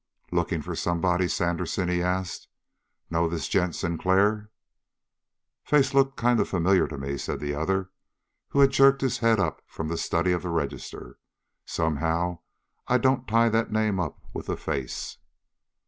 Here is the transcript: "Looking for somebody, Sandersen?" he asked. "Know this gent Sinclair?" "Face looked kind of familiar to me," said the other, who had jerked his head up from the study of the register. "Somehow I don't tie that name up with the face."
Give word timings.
"Looking 0.31 0.63
for 0.63 0.75
somebody, 0.75 1.27
Sandersen?" 1.27 1.87
he 1.87 2.01
asked. 2.01 2.47
"Know 3.11 3.27
this 3.29 3.47
gent 3.47 3.75
Sinclair?" 3.75 4.49
"Face 5.63 5.93
looked 5.93 6.17
kind 6.17 6.39
of 6.39 6.49
familiar 6.49 6.87
to 6.87 6.97
me," 6.97 7.19
said 7.19 7.39
the 7.39 7.53
other, 7.53 7.91
who 8.47 8.61
had 8.61 8.71
jerked 8.71 9.01
his 9.01 9.19
head 9.19 9.39
up 9.39 9.61
from 9.67 9.89
the 9.89 9.99
study 9.99 10.31
of 10.31 10.41
the 10.41 10.49
register. 10.49 11.19
"Somehow 11.67 12.39
I 12.87 12.97
don't 12.97 13.27
tie 13.27 13.49
that 13.49 13.71
name 13.71 13.99
up 13.99 14.17
with 14.33 14.47
the 14.47 14.57
face." 14.57 15.19